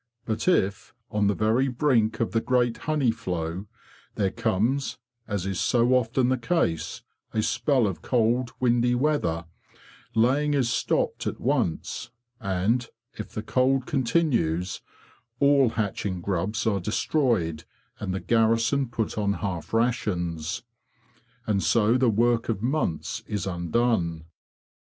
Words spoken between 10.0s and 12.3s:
laying is stopped at once;